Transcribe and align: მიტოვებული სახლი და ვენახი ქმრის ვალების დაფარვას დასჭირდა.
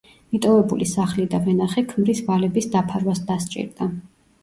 მიტოვებული 0.35 0.87
სახლი 0.91 1.27
და 1.35 1.41
ვენახი 1.45 1.85
ქმრის 1.93 2.25
ვალების 2.33 2.73
დაფარვას 2.79 3.25
დასჭირდა. 3.33 3.95